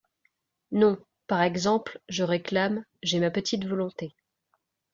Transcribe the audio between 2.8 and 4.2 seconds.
J’ai ma petite volonté.